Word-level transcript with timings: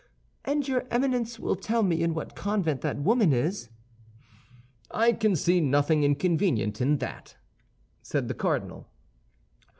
"And 0.43 0.67
your 0.67 0.87
Eminence 0.89 1.37
will 1.37 1.55
tell 1.55 1.83
me 1.83 2.01
in 2.01 2.15
what 2.15 2.35
convent 2.35 2.81
that 2.81 2.97
woman 2.97 3.31
is?" 3.31 3.69
"I 4.89 5.11
can 5.11 5.35
see 5.35 5.61
nothing 5.61 6.03
inconvenient 6.03 6.81
in 6.81 6.97
that," 6.97 7.37
said 8.01 8.27
the 8.27 8.33
cardinal. 8.33 8.87